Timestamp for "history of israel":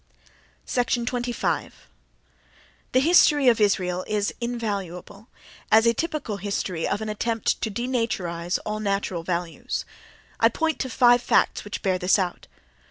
2.99-4.03